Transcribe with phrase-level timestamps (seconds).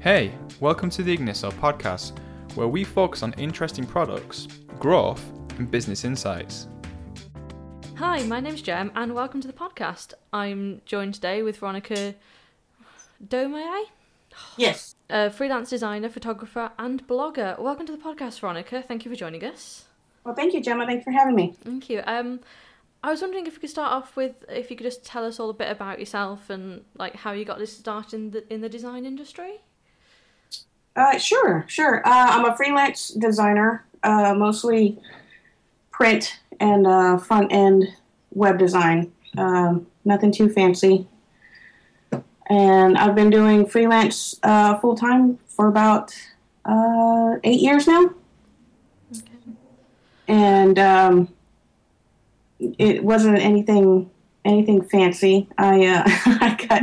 [0.00, 2.18] Hey, welcome to the Igniso podcast,
[2.54, 4.46] where we focus on interesting products,
[4.78, 5.24] growth,
[5.58, 6.68] and business insights.
[7.96, 10.14] Hi, my name's Jem, and welcome to the podcast.
[10.32, 12.14] I'm joined today with Veronica
[13.26, 13.84] Domeier,
[14.56, 14.94] Yes.
[15.10, 17.58] a freelance designer, photographer, and blogger.
[17.58, 18.82] Welcome to the podcast, Veronica.
[18.82, 19.86] Thank you for joining us.
[20.24, 20.86] Well, thank you, Gemma.
[20.86, 21.54] Thanks for having me.
[21.64, 22.02] Thank you.
[22.06, 22.40] Um,
[23.02, 25.38] I was wondering if you could start off with if you could just tell us
[25.40, 28.60] all a bit about yourself and like how you got this start in the in
[28.60, 29.60] the design industry.
[30.98, 32.02] Uh, sure, sure.
[32.04, 34.98] Uh, I'm a freelance designer, uh, mostly
[35.92, 37.84] print and uh, front end
[38.32, 39.12] web design.
[39.36, 41.06] Um, nothing too fancy.
[42.50, 46.16] And I've been doing freelance uh, full time for about
[46.64, 48.10] uh, eight years now.
[50.26, 51.28] And um,
[52.58, 54.10] it wasn't anything
[54.44, 55.48] anything fancy.
[55.58, 56.82] I uh, I got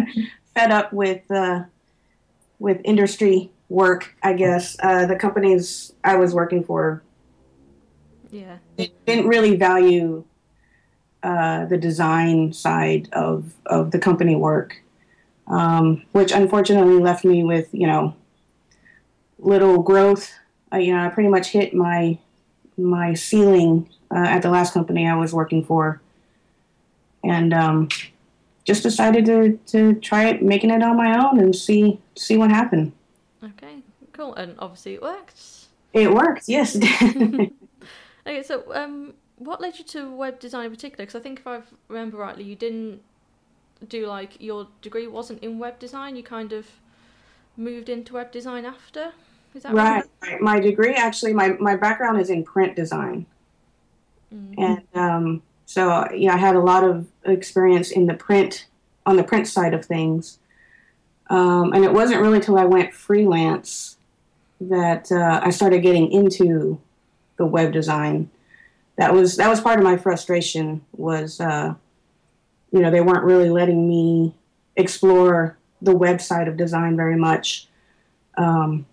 [0.54, 1.64] fed up with uh,
[2.60, 4.16] with industry work.
[4.24, 7.04] I guess uh, the companies I was working for
[8.32, 8.58] Yeah.
[9.06, 10.24] didn't really value
[11.24, 14.82] uh, the design side of of the company work,
[15.48, 18.14] um, which unfortunately left me with you know
[19.40, 20.34] little growth.
[20.72, 22.20] Uh, you know, I pretty much hit my
[22.78, 26.02] my ceiling uh, at the last company I was working for,
[27.24, 27.90] and um,
[28.64, 32.52] just decided to to try it, making it on my own, and see see what
[32.52, 32.92] happened.
[34.16, 34.34] Cool.
[34.36, 35.68] And obviously it worked.
[35.94, 36.78] It worked, yes.
[38.28, 38.42] Okay.
[38.42, 41.06] So, um, what led you to web design in particular?
[41.06, 43.02] Because I think if I remember rightly, you didn't
[43.88, 46.16] do like your degree wasn't in web design.
[46.16, 46.66] You kind of
[47.56, 49.12] moved into web design after.
[49.54, 50.42] Is that right, right.
[50.42, 53.26] My degree actually, my, my background is in print design.
[54.34, 54.56] Mm.
[54.58, 58.68] And um, so, yeah, I had a lot of experience in the print,
[59.06, 60.40] on the print side of things.
[61.30, 63.95] Um, and it wasn't really till I went freelance
[64.70, 66.80] that uh, I started getting into
[67.38, 68.30] the web design.
[68.98, 71.76] That was that was part of my frustration was, uh,
[72.72, 74.34] you know, they weren't really letting me
[74.76, 77.68] explore the web side of design very much.
[78.38, 78.86] Um,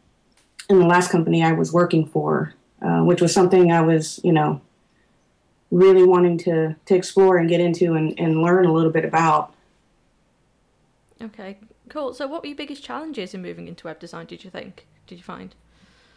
[0.69, 4.33] in the last company I was working for, uh, which was something I was, you
[4.33, 4.61] know,
[5.71, 9.55] really wanting to, to explore and get into and, and learn a little bit about.
[11.21, 11.59] Okay,
[11.89, 12.15] cool.
[12.15, 14.27] So, what were your biggest challenges in moving into web design?
[14.27, 14.87] Did you think?
[15.13, 15.55] Did you find?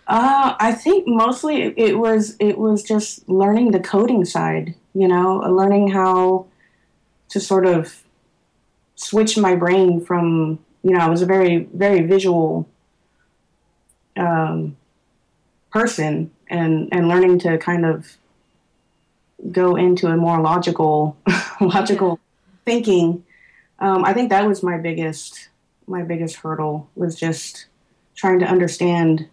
[0.08, 5.06] Uh, I think mostly it, it was it was just learning the coding side, you
[5.06, 6.46] know, learning how
[7.28, 8.04] to sort of
[8.96, 12.70] switch my brain from, you know, I was a very very visual
[14.16, 14.78] um,
[15.72, 18.16] person, and and learning to kind of
[19.52, 21.18] go into a more logical
[21.60, 22.18] logical
[22.64, 23.26] thinking.
[23.80, 25.50] Um, I think that was my biggest
[25.86, 27.66] my biggest hurdle was just
[28.16, 29.28] trying to understand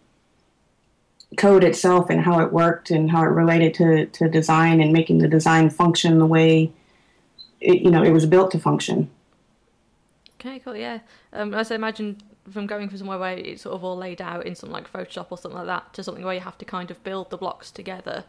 [1.37, 5.19] code itself and how it worked and how it related to, to design and making
[5.19, 6.70] the design function the way
[7.60, 9.10] it, you know it was built to function.
[10.34, 10.76] Okay, cool.
[10.76, 10.98] Yeah.
[11.32, 14.44] Um, as I imagine from going from somewhere where it's sort of all laid out
[14.44, 16.91] in something like Photoshop or something like that to something where you have to kind
[16.91, 18.25] of build the blocks together.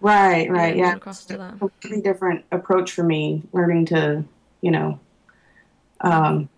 [0.00, 1.58] Right, right, Yeah, across to that.
[1.58, 4.24] Completely different approach for me, learning to,
[4.60, 5.00] you know,
[6.00, 6.48] um,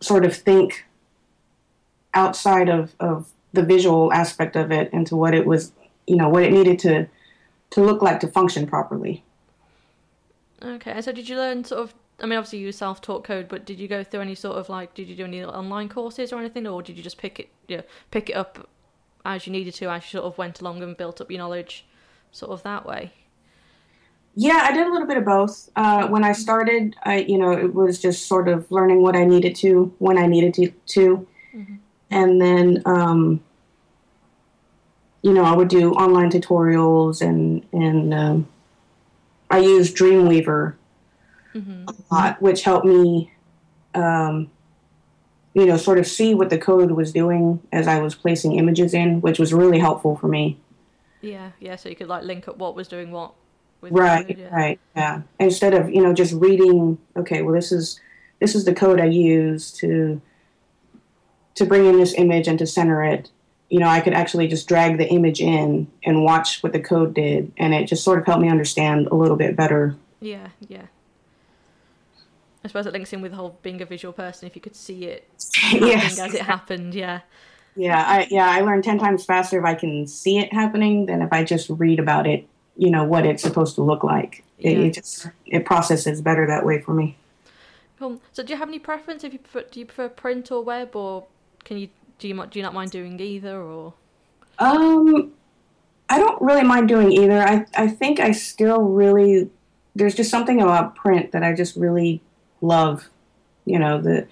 [0.00, 0.84] sort of think
[2.14, 5.72] outside of, of the visual aspect of it into what it was,
[6.06, 7.08] you know, what it needed to
[7.70, 9.24] to look like to function properly.
[10.62, 11.00] Okay.
[11.00, 11.94] So, did you learn sort of?
[12.22, 14.94] I mean, obviously you self-taught code, but did you go through any sort of like?
[14.94, 17.78] Did you do any online courses or anything, or did you just pick it, you
[17.78, 18.68] know, pick it up
[19.24, 21.86] as you needed to, as you sort of went along and built up your knowledge,
[22.30, 23.12] sort of that way?
[24.34, 25.70] Yeah, I did a little bit of both.
[25.76, 29.24] Uh, when I started, I you know it was just sort of learning what I
[29.24, 31.26] needed to when I needed to, to.
[32.10, 33.40] And then um,
[35.22, 38.48] you know I would do online tutorials and and um,
[39.50, 40.74] I used Dreamweaver
[41.52, 43.32] hmm a lot, which helped me
[43.94, 44.50] um,
[45.54, 48.94] you know sort of see what the code was doing as I was placing images
[48.94, 50.58] in, which was really helpful for me.
[51.20, 51.76] Yeah, yeah.
[51.76, 53.34] So you could like link up what was doing what.
[53.80, 54.54] With right code, yeah.
[54.54, 57.98] right yeah instead of you know just reading okay well this is
[58.38, 60.20] this is the code i use to
[61.60, 63.30] to bring in this image and to center it
[63.68, 67.14] you know i could actually just drag the image in and watch what the code
[67.14, 70.86] did and it just sort of helped me understand a little bit better Yeah, yeah.
[72.64, 74.46] I suppose it links in with the whole being a visual person.
[74.46, 75.26] If you could see it
[75.72, 77.20] yes as it happened, yeah.
[77.76, 81.22] yeah i yeah i learn 10 times faster if i can see it happening than
[81.22, 82.46] if i just read about it
[82.76, 84.84] you know what it's supposed to look like it, Yeah.
[84.86, 87.16] it just it processes better that way for me
[88.00, 88.18] Cool.
[88.32, 89.24] So, do you have any preference?
[89.24, 91.26] If you prefer, do you prefer print or web, or
[91.64, 93.94] can you do you do you not mind doing either or?
[94.58, 95.32] Um,
[96.08, 97.40] I don't really mind doing either.
[97.40, 99.50] I I think I still really
[99.94, 102.20] there's just something about print that I just really
[102.60, 103.08] love.
[103.64, 104.26] You know the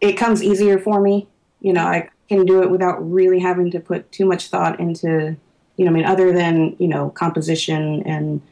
[0.00, 1.28] it comes easier for me.
[1.60, 5.36] You know I can do it without really having to put too much thought into
[5.76, 8.42] you know I mean other than you know composition and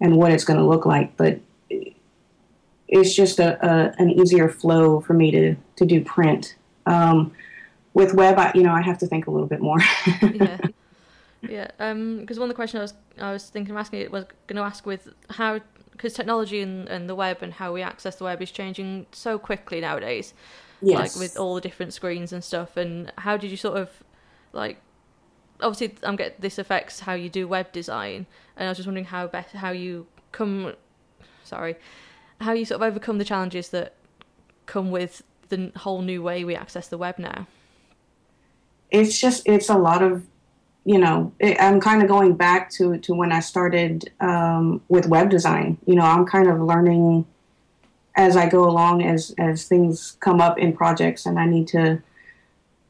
[0.00, 1.40] and what it's going to look like, but
[2.88, 6.56] it's just a, a, an easier flow for me to to do print.
[6.86, 7.32] Um,
[7.94, 9.78] with web, I, you know, I have to think a little bit more.
[10.22, 10.58] yeah,
[11.42, 11.66] yeah.
[11.66, 14.24] Because um, one of the questions I was I was thinking of asking it was
[14.46, 15.60] going to ask with how
[15.92, 19.38] because technology and, and the web and how we access the web is changing so
[19.38, 20.32] quickly nowadays.
[20.80, 20.98] Yes.
[20.98, 22.76] Like with all the different screens and stuff.
[22.76, 23.90] And how did you sort of
[24.52, 24.78] like
[25.62, 29.06] obviously I'm get this affects how you do web design and I was just wondering
[29.06, 30.74] how best how you come
[31.44, 31.76] sorry
[32.40, 33.94] how you sort of overcome the challenges that
[34.66, 37.46] come with the whole new way we access the web now.
[38.90, 40.24] It's just it's a lot of
[40.84, 45.06] you know it, i'm kind of going back to to when i started um, with
[45.06, 45.78] web design.
[45.86, 47.26] You know i'm kind of learning
[48.16, 52.02] as i go along as as things come up in projects and i need to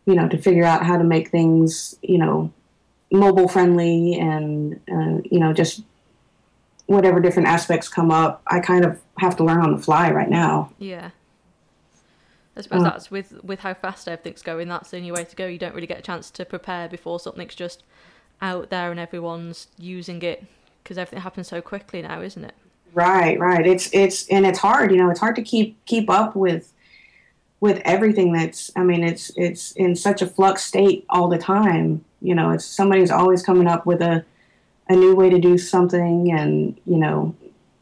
[0.06, 2.50] you know to figure out how to make things you know
[3.12, 5.82] mobile friendly and uh, you know just
[6.86, 10.30] whatever different aspects come up i kind of have to learn on the fly right
[10.30, 10.72] now.
[10.78, 11.10] Yeah
[12.56, 14.68] I suppose uh, that's with with how fast everything's going.
[14.68, 15.46] That's the only way to go.
[15.46, 17.84] You don't really get a chance to prepare before something's just
[18.42, 20.44] out there and everyone's using it
[20.82, 22.54] because everything happens so quickly now, isn't it?
[22.92, 23.66] Right, right.
[23.66, 24.90] It's it's and it's hard.
[24.90, 26.72] You know, it's hard to keep keep up with
[27.60, 28.70] with everything that's.
[28.74, 32.04] I mean, it's it's in such a flux state all the time.
[32.20, 34.24] You know, it's somebody's always coming up with a
[34.88, 37.34] a new way to do something, and you know,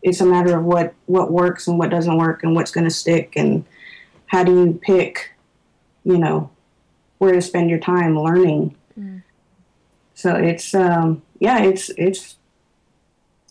[0.03, 2.91] it's a matter of what what works and what doesn't work and what's going to
[2.91, 3.65] stick and
[4.29, 5.33] how do you pick,
[6.05, 6.51] you know,
[7.19, 8.77] where to spend your time learning.
[8.99, 9.23] Mm.
[10.15, 12.37] So it's um, yeah, it's it's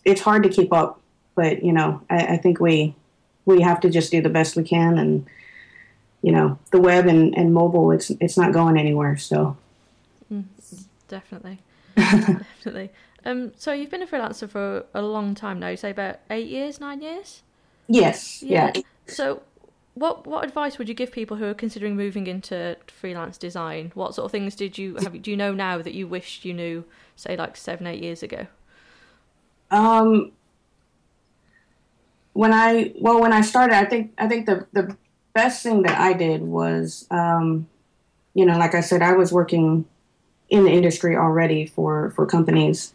[0.04, 1.00] it's hard to keep up,
[1.34, 2.94] but you know, I, I think we
[3.44, 5.26] we have to just do the best we can and
[6.22, 9.56] you know the web and, and mobile it's it's not going anywhere so
[10.32, 10.44] mm,
[11.08, 11.58] definitely
[11.96, 12.90] definitely
[13.24, 16.48] um so you've been a freelancer for a long time now you say about eight
[16.48, 17.42] years nine years
[17.88, 18.82] yes yeah, yeah.
[19.06, 19.42] so
[19.98, 23.92] what what advice would you give people who are considering moving into freelance design?
[23.94, 25.20] What sort of things did you have?
[25.22, 26.84] Do you know now that you wished you knew,
[27.16, 28.46] say, like seven eight years ago?
[29.70, 30.32] Um,
[32.32, 34.96] when I well, when I started, I think I think the the
[35.34, 37.68] best thing that I did was, um,
[38.34, 39.84] you know, like I said, I was working
[40.48, 42.94] in the industry already for for companies.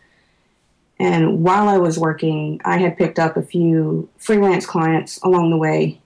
[1.00, 5.58] And while I was working, I had picked up a few freelance clients along the
[5.58, 6.00] way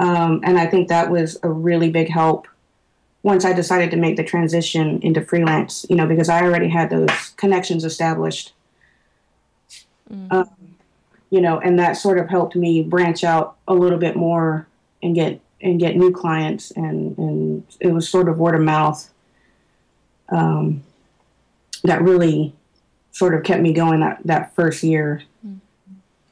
[0.00, 2.48] um, and I think that was a really big help
[3.22, 6.88] once I decided to make the transition into freelance, you know, because I already had
[6.88, 8.54] those connections established.
[10.10, 10.32] Mm-hmm.
[10.32, 10.50] Um,
[11.28, 14.66] you know, and that sort of helped me branch out a little bit more
[15.02, 19.08] and get and get new clients, and and it was sort of word of mouth
[20.30, 20.82] um,
[21.84, 22.54] that really
[23.12, 25.22] sort of kept me going that that first year.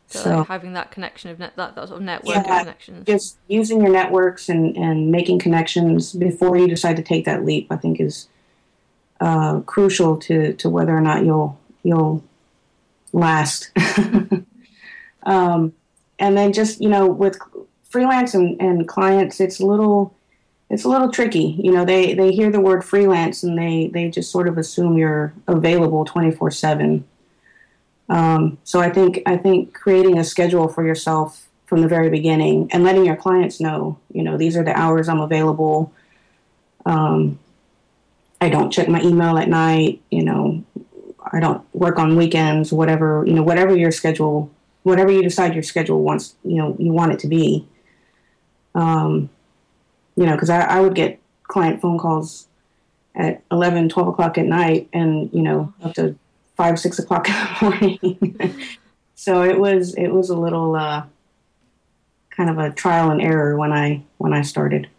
[0.08, 3.06] So, so like having that connection of net, that, that sort of network yeah, connections.
[3.06, 7.66] Just using your networks and, and making connections before you decide to take that leap,
[7.70, 8.26] I think is
[9.20, 12.24] uh, crucial to, to whether or not you'll you'll
[13.12, 13.70] last.
[15.24, 15.74] um,
[16.18, 17.38] and then just you know with
[17.90, 20.14] freelance and, and clients, it's a little
[20.70, 21.56] it's a little tricky.
[21.62, 24.96] You know, they they hear the word freelance and they they just sort of assume
[24.96, 27.04] you're available twenty four seven.
[28.08, 32.68] Um, so I think I think creating a schedule for yourself from the very beginning
[32.72, 35.92] and letting your clients know, you know, these are the hours I'm available.
[36.86, 37.38] Um,
[38.40, 40.00] I don't check my email at night.
[40.10, 40.64] You know,
[41.30, 42.72] I don't work on weekends.
[42.72, 44.50] Whatever you know, whatever your schedule,
[44.84, 47.66] whatever you decide your schedule wants, you know, you want it to be.
[48.74, 49.28] Um,
[50.16, 52.48] you know, because I, I would get client phone calls
[53.14, 56.16] at 11, 12 o'clock at night, and you know, up to
[56.58, 58.66] five six o'clock in the morning.
[59.14, 61.04] so it was it was a little uh,
[62.30, 64.90] kind of a trial and error when I when I started.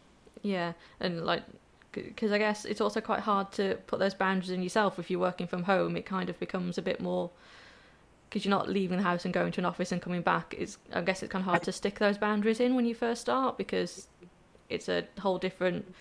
[0.42, 1.44] Yeah, and like
[1.92, 5.20] because I guess it's also quite hard to put those boundaries in yourself if you're
[5.20, 5.96] working from home.
[5.96, 7.30] It kind of becomes a bit more
[8.30, 10.56] because you're not leaving the house and going to an office and coming back.
[10.58, 13.22] It's I guess it's kind of hard to stick those boundaries in when you first
[13.22, 14.08] start because
[14.70, 15.94] it's a whole different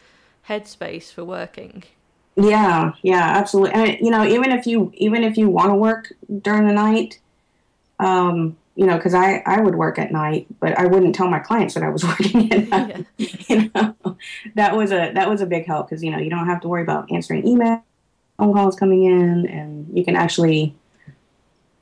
[0.48, 1.82] headspace for working.
[2.38, 3.72] Yeah, yeah, absolutely.
[3.72, 7.18] And you know, even if you even if you want to work during the night,
[7.98, 11.40] um, you know, because I, I would work at night, but I wouldn't tell my
[11.40, 13.06] clients that I was working at night.
[13.16, 13.28] Yeah.
[13.48, 14.16] you know,
[14.54, 16.68] that was a that was a big help because you know you don't have to
[16.68, 17.82] worry about answering email,
[18.38, 20.76] phone calls coming in, and you can actually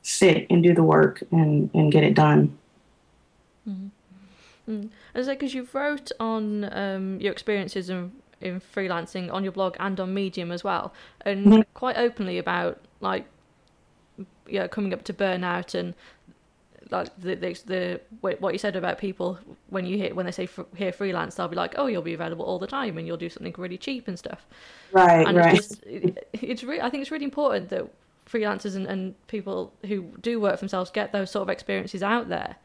[0.01, 2.57] sit and do the work and and get it done.
[3.69, 3.89] Mm-hmm.
[4.71, 4.89] Mm.
[5.15, 9.77] As like, because you wrote on um, your experiences in in freelancing on your blog
[9.81, 11.61] and on Medium as well, and mm-hmm.
[11.75, 13.27] quite openly about like
[14.49, 15.95] yeah coming up to burnout and
[16.91, 19.39] like the, the, the what you said about people
[19.71, 22.45] when you hear when they say hear freelance they'll be like oh you'll be available
[22.45, 24.47] all the time and you'll do something really cheap and stuff
[24.93, 27.89] right and right it's, just, it, it's re- I think it's really important that
[28.31, 32.29] freelancers and, and people who do work for themselves get those sort of experiences out
[32.29, 32.57] there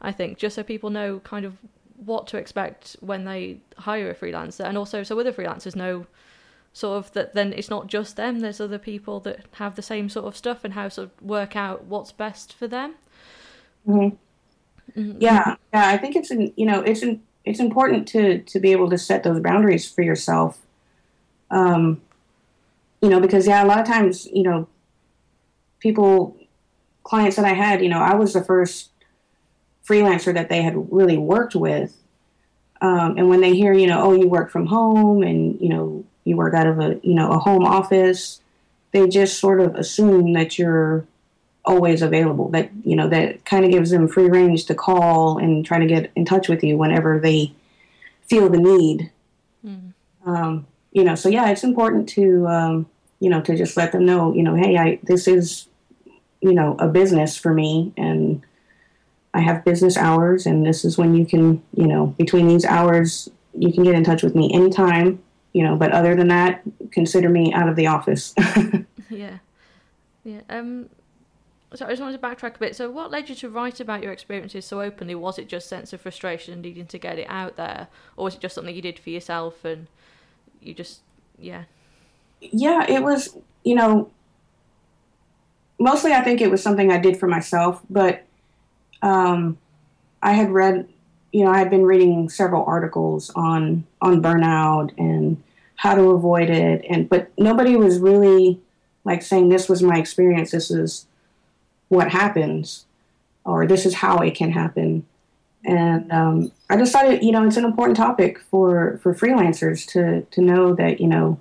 [0.00, 1.56] I think just so people know kind of
[2.04, 6.06] what to expect when they hire a freelancer and also so other freelancers know
[6.72, 10.08] sort of that then it's not just them there's other people that have the same
[10.08, 12.94] sort of stuff and how to sort of work out what's best for them
[13.86, 14.16] Mm-hmm.
[15.00, 15.20] Mm-hmm.
[15.20, 15.88] Yeah, yeah.
[15.88, 18.98] I think it's an, you know it's an, it's important to to be able to
[18.98, 20.58] set those boundaries for yourself.
[21.50, 22.00] Um,
[23.00, 24.68] you know, because yeah, a lot of times you know,
[25.78, 26.36] people,
[27.02, 28.90] clients that I had, you know, I was the first
[29.90, 31.96] freelancer that they had really worked with.
[32.80, 36.04] Um, and when they hear, you know, oh, you work from home and, you know,
[36.24, 38.40] you work out of a, you know, a home office,
[38.92, 41.06] they just sort of assume that you're
[41.64, 42.48] always available.
[42.48, 45.86] That you know that kind of gives them free range to call and try to
[45.86, 47.52] get in touch with you whenever they
[48.22, 49.10] feel the need.
[49.64, 49.92] Mm.
[50.24, 52.86] Um, you know, so yeah, it's important to um,
[53.20, 55.66] you know to just let them know, you know, hey, I this is
[56.40, 58.42] you know a business for me and
[59.32, 63.28] I have business hours and this is when you can, you know, between these hours
[63.58, 65.22] you can get in touch with me anytime,
[65.52, 68.34] you know, but other than that, consider me out of the office.
[69.10, 69.38] yeah.
[70.24, 70.40] Yeah.
[70.48, 70.88] Um
[71.74, 72.74] so I just wanted to backtrack a bit.
[72.74, 75.14] So, what led you to write about your experiences so openly?
[75.14, 78.34] Was it just sense of frustration and needing to get it out there, or was
[78.34, 79.86] it just something you did for yourself and
[80.60, 81.00] you just,
[81.38, 81.64] yeah?
[82.40, 83.36] Yeah, it was.
[83.62, 84.10] You know,
[85.78, 88.24] mostly I think it was something I did for myself, but
[89.02, 89.58] um,
[90.22, 90.88] I had read,
[91.32, 95.42] you know, I had been reading several articles on on burnout and
[95.76, 98.60] how to avoid it, and but nobody was really
[99.04, 100.50] like saying this was my experience.
[100.50, 101.06] This is
[101.88, 102.86] what happens
[103.44, 105.06] or this is how it can happen.
[105.64, 110.40] And um, i decided you know it's an important topic for for freelancers to to
[110.40, 111.38] know that you know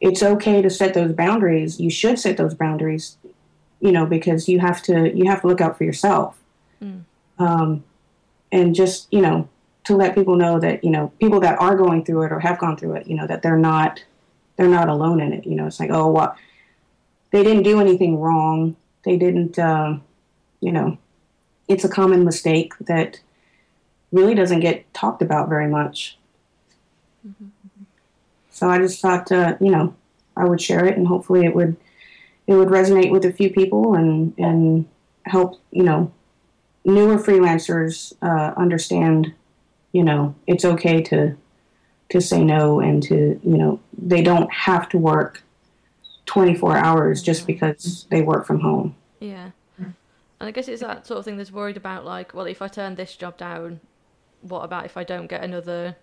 [0.00, 1.78] it's okay to set those boundaries.
[1.78, 3.16] You should set those boundaries
[3.80, 6.39] you know because you have to you have to look out for yourself
[6.82, 7.02] mm.
[7.38, 7.84] um,
[8.52, 9.48] and just you know
[9.84, 12.58] to let people know that you know people that are going through it or have
[12.58, 14.04] gone through it you know that they're not
[14.56, 16.36] they're not alone in it you know it's like oh well,
[17.30, 19.96] they didn't do anything wrong they didn't, uh,
[20.60, 20.98] you know,
[21.68, 23.20] it's a common mistake that
[24.12, 26.18] really doesn't get talked about very much.
[27.26, 27.48] Mm-hmm.
[28.50, 29.94] So I just thought, uh, you know,
[30.36, 31.76] I would share it, and hopefully it would
[32.46, 34.88] it would resonate with a few people and and
[35.24, 36.12] help you know
[36.84, 39.32] newer freelancers uh, understand,
[39.92, 41.36] you know, it's okay to
[42.10, 45.44] to say no and to you know they don't have to work
[46.26, 48.94] 24 hours just because they work from home.
[49.20, 49.50] Yeah.
[50.40, 52.68] And I guess it's that sort of thing that's worried about like, well, if I
[52.68, 53.80] turn this job down,
[54.40, 55.96] what about if I don't get another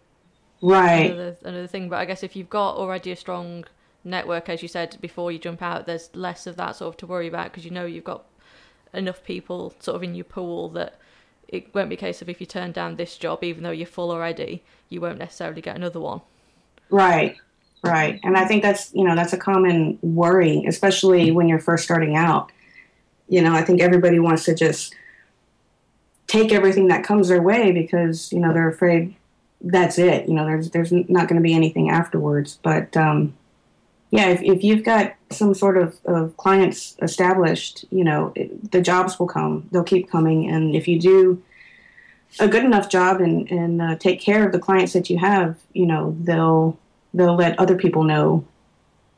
[0.62, 1.89] right another, another thing?
[1.89, 3.65] But I guess if you've got already a strong
[4.03, 7.07] network, as you said before you jump out, there's less of that sort of to
[7.07, 8.25] worry about because you know you've got
[8.98, 11.00] enough people sort of in your pool that
[11.48, 13.88] it won't be a case of if you turn down this job, even though you're
[13.88, 16.22] full already, you won't necessarily get another one.
[16.89, 17.38] Right.
[17.84, 18.20] Right.
[18.24, 22.16] And I think that's, you know, that's a common worry, especially when you're first starting
[22.16, 22.51] out.
[23.30, 24.96] You know, I think everybody wants to just
[26.27, 29.16] take everything that comes their way because, you know, they're afraid
[29.62, 30.27] that's it.
[30.27, 32.60] You know, there's there's not going to be anything afterwards.
[32.62, 33.36] But um,
[34.12, 38.82] yeah, if, if you've got some sort of, of clients established, you know, it, the
[38.82, 39.68] jobs will come.
[39.72, 40.50] They'll keep coming.
[40.50, 41.44] And if you do
[42.40, 45.58] a good enough job and, and uh, take care of the clients that you have,
[45.74, 46.78] you know, they'll
[47.14, 48.46] they'll let other people know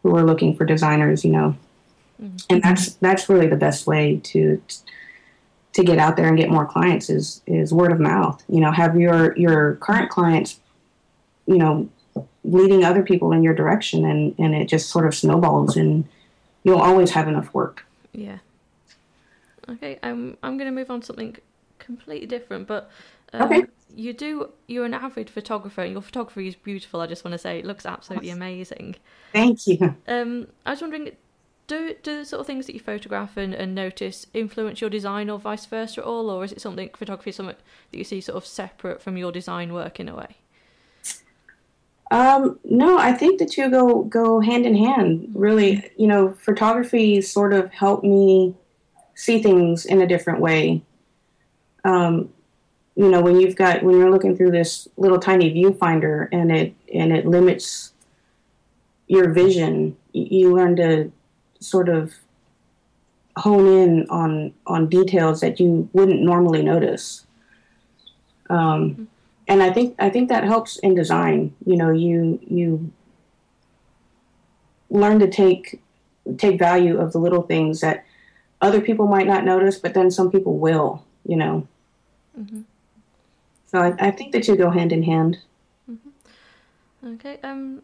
[0.03, 1.55] who are looking for designers, you know.
[2.22, 2.38] Mm-hmm.
[2.50, 4.62] And that's that's really the best way to
[5.74, 8.43] to get out there and get more clients is is word of mouth.
[8.50, 10.60] You know, have your your current clients,
[11.46, 11.89] you know,
[12.51, 16.08] leading other people in your direction and and it just sort of snowballs and
[16.63, 17.86] you'll always have enough work.
[18.12, 18.39] Yeah.
[19.70, 21.38] Okay, um, I'm going to move on to something
[21.77, 22.89] completely different, but
[23.34, 23.65] um, okay
[23.96, 27.39] you do you're an avid photographer and your photography is beautiful i just want to
[27.39, 28.96] say it looks absolutely amazing
[29.34, 31.10] thank you um i was wondering
[31.70, 35.29] do do the sort of things that you photograph and, and notice influence your design
[35.29, 37.56] or vice versa at all, or is it something photography something
[37.91, 40.36] that you see sort of separate from your design work in a way?
[42.11, 45.29] Um, no, I think the two go go hand in hand.
[45.33, 48.55] Really, you know, photography sort of helped me
[49.13, 50.81] see things in a different way.
[51.83, 52.29] Um,
[52.95, 56.73] you know, when you've got when you're looking through this little tiny viewfinder and it
[56.93, 57.93] and it limits
[59.07, 61.11] your vision, you learn to
[61.59, 62.13] sort of
[63.37, 67.27] hone in on on details that you wouldn't normally notice.
[68.49, 69.03] Um, mm-hmm
[69.50, 71.56] and I think I think that helps in design.
[71.65, 72.91] You know, you you
[74.91, 75.82] learn to take
[76.38, 78.06] take value of the little things that
[78.62, 81.03] other people might not notice, but then some people will.
[81.27, 81.68] You know.
[82.39, 82.62] Mm-hmm.
[83.65, 85.39] So I, I, think the two go hand in hand.
[85.89, 87.13] Mm-hmm.
[87.15, 87.39] Okay.
[87.44, 87.82] Um.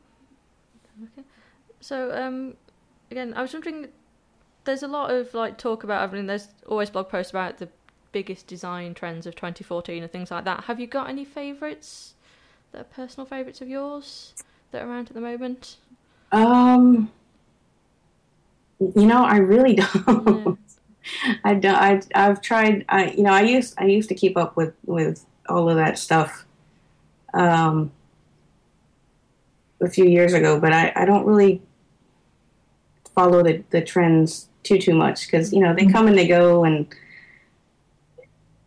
[1.03, 1.27] Okay.
[1.81, 2.53] So um,
[3.09, 3.87] again, I was wondering.
[4.65, 6.07] There's a lot of like talk about.
[6.07, 7.69] I mean, there's always blog posts about the
[8.15, 10.63] biggest design trends of 2014 and things like that.
[10.63, 12.13] Have you got any favourites
[12.71, 14.33] that are personal favourites of yours
[14.71, 15.75] that are around at the moment?
[16.31, 17.11] Um,
[18.79, 20.57] you know, I really don't.
[21.17, 21.33] Yeah.
[21.43, 21.75] I don't.
[21.75, 22.85] I, I've tried.
[22.87, 25.99] I you know I used I used to keep up with with all of that
[25.99, 26.45] stuff.
[27.33, 27.91] Um,
[29.81, 31.61] a few years ago, but I, I don't really
[33.13, 35.91] follow the, the trends too too much because you know they mm-hmm.
[35.91, 36.87] come and they go and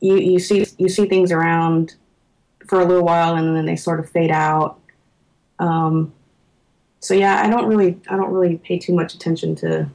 [0.00, 1.94] you, you see you see things around
[2.66, 4.78] for a little while and then they sort of fade out.
[5.58, 6.12] Um,
[7.00, 9.88] so yeah, I don't really I don't really pay too much attention to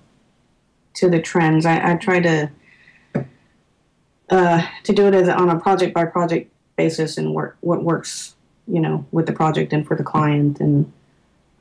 [0.95, 1.65] to the trends.
[1.65, 2.51] I, I try to
[4.29, 8.35] uh, to do it as on a project by project basis and work what works
[8.67, 10.91] you know with the project and for the client and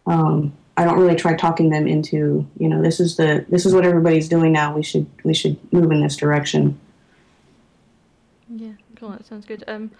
[0.06, 3.74] um, I don't really try talking them into you know this is the this is
[3.74, 6.80] what everybody's doing now we should we should move in this direction.
[8.54, 9.10] Yeah, cool.
[9.10, 9.64] That sounds good.
[9.66, 9.90] Um,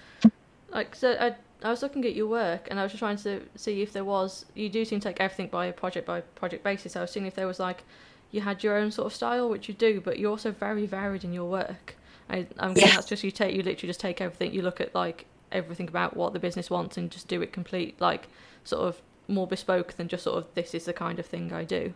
[0.71, 3.43] like so, I I was looking at your work and I was just trying to
[3.57, 4.45] see if there was.
[4.55, 6.97] You do seem to take everything by a project by project basis.
[6.97, 7.85] I was seeing if there was like
[8.31, 11.25] you had your own sort of style, which you do, but you're also very varied
[11.25, 11.97] in your work.
[12.29, 12.95] I, I'm guessing yeah.
[12.97, 14.53] that's just you take you literally just take everything.
[14.53, 18.01] You look at like everything about what the business wants and just do it complete,
[18.01, 18.29] like
[18.65, 21.65] sort of more bespoke than just sort of this is the kind of thing I
[21.65, 21.95] do.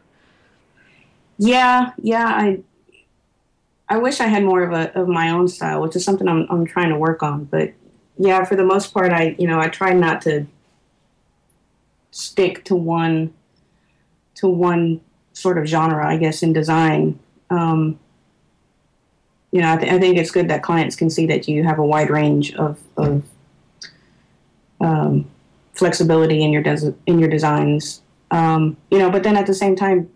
[1.38, 2.60] Yeah, yeah, I
[3.88, 6.46] I wish I had more of a of my own style, which is something I'm
[6.50, 7.44] I'm trying to work on.
[7.44, 7.72] But
[8.18, 10.46] yeah, for the most part, I you know I try not to
[12.10, 13.32] stick to one
[14.36, 15.00] to one
[15.32, 17.18] sort of genre, I guess, in design.
[17.50, 17.98] Um,
[19.52, 21.78] you know, I, th- I, think it's good that clients can see that you have
[21.78, 23.22] a wide range of, of
[24.80, 25.30] um,
[25.74, 28.02] flexibility in your des- in your designs.
[28.30, 30.10] Um, you know, but then at the same time,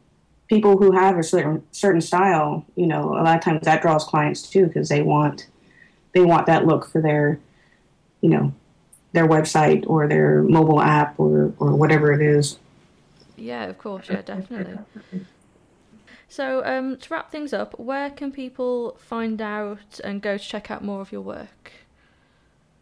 [0.51, 4.05] people who have a certain certain style, you know, a lot of times that draws
[4.05, 5.47] clients too because they want
[6.13, 7.39] they want that look for their,
[8.21, 8.53] you know,
[9.13, 12.59] their website or their mobile app or or whatever it is.
[13.37, 14.79] Yeah, of course, yeah, definitely.
[16.29, 20.71] So, um, to wrap things up, where can people find out and go to check
[20.71, 21.73] out more of your work?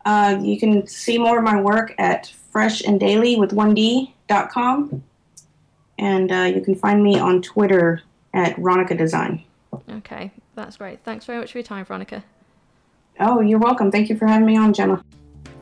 [0.04, 5.02] Uh, you can see more of my work at freshandaily with 1d.com
[5.98, 8.02] and uh, you can find me on Twitter
[8.34, 9.42] at Ronica Design.
[9.90, 11.02] Okay, that's great.
[11.04, 12.24] Thanks very much for your time, Veronica.
[13.20, 13.90] Oh, you're welcome.
[13.90, 15.04] Thank you for having me on, Gemma.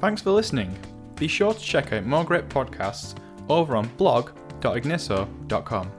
[0.00, 0.76] Thanks for listening.
[1.16, 3.16] Be sure to check out more great podcasts
[3.48, 5.90] over on blog.igniso.com.